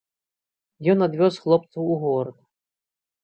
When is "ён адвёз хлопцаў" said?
0.93-1.83